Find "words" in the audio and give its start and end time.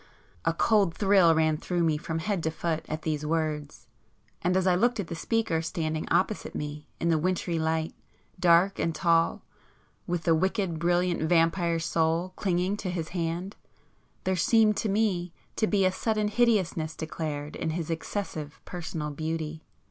3.23-3.85